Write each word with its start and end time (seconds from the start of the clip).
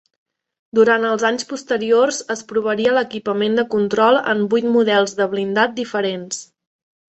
Durant 0.77 1.03
els 1.09 1.25
anys 1.29 1.45
posteriors 1.51 2.21
es 2.37 2.41
provaria 2.53 2.95
l'equipament 2.99 3.61
de 3.61 3.67
control 3.75 4.19
en 4.35 4.43
vuit 4.55 4.69
models 4.79 5.17
de 5.23 5.31
blindat 5.37 5.81
diferents. 5.85 6.45